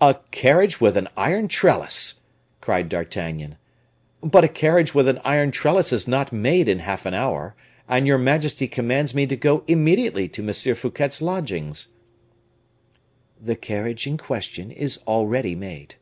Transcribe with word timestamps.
"A 0.00 0.16
carriage 0.30 0.80
with 0.80 0.96
an 0.96 1.06
iron 1.18 1.46
trellis!" 1.46 2.20
cried 2.62 2.88
D'Artagnan; 2.88 3.58
"but 4.22 4.42
a 4.42 4.48
carriage 4.48 4.94
with 4.94 5.06
an 5.06 5.20
iron 5.22 5.50
trellis 5.50 5.92
is 5.92 6.08
not 6.08 6.32
made 6.32 6.66
in 6.66 6.78
half 6.78 7.04
an 7.04 7.12
hour, 7.12 7.54
and 7.86 8.06
your 8.06 8.16
majesty 8.16 8.66
commands 8.66 9.14
me 9.14 9.26
to 9.26 9.36
go 9.36 9.62
immediately 9.66 10.28
to 10.30 10.42
M. 10.48 10.54
Fouquet's 10.74 11.20
lodgings." 11.20 11.88
"The 13.38 13.54
carriage 13.54 14.06
in 14.06 14.16
question 14.16 14.70
is 14.70 15.00
already 15.06 15.54
made." 15.54 15.96